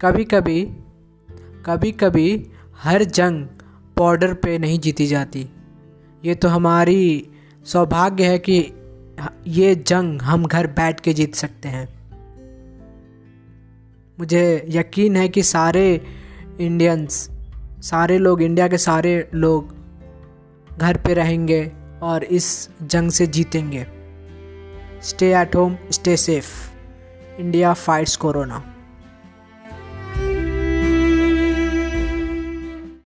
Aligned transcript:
कभी 0.00 0.24
कभी 0.24 0.64
कभी 1.64 1.92
कभी 1.92 2.50
हर 2.78 3.04
जंग 3.04 3.46
बॉर्डर 3.96 4.34
पे 4.34 4.58
नहीं 4.58 4.78
जीती 4.78 5.06
जाती। 5.06 5.48
ये 6.24 6.34
तो 6.34 6.48
हमारी 6.48 7.30
सौभाग्य 7.64 8.24
है 8.24 8.38
कि 8.38 8.72
ये 9.46 9.74
जंग 9.74 10.22
हम 10.22 10.46
घर 10.46 10.66
बैठ 10.66 11.00
के 11.00 11.12
जीत 11.12 11.34
सकते 11.34 11.68
हैं। 11.68 11.88
मुझे 14.20 14.66
यकीन 14.68 15.16
है 15.16 15.28
कि 15.28 15.42
सारे 15.42 16.00
इंडियंस 16.60 17.30
सारे 17.82 18.18
लोग 18.18 18.42
इंडिया 18.42 18.68
के 18.68 18.78
सारे 18.78 19.28
लोग 19.34 19.74
घर 20.78 20.96
पे 20.96 21.14
रहेंगे 21.14 21.72
और 22.02 22.24
इस 22.24 22.68
जंग 22.82 23.10
से 23.10 23.26
जीतेंगे। 23.26 23.86
Stay 25.02 25.34
at 25.34 25.56
home 25.56 25.76
stay 25.90 26.16
safe 26.16 26.54
India 27.40 27.72
fights 27.72 28.16
corona 28.16 28.72